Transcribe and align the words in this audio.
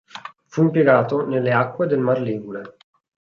Fu 0.47 0.63
impiegato 0.63 1.27
nelle 1.27 1.51
acque 1.51 1.85
del 1.85 1.99
Mar 1.99 2.21
Ligure. 2.21 2.77